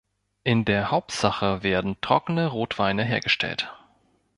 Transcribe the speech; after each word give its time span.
In 0.43 0.65
der 0.65 0.89
Hauptsache 0.89 1.61
werden 1.61 1.95
trockene 2.01 2.47
Rotweine 2.47 3.03
hergestellt. 3.03 3.71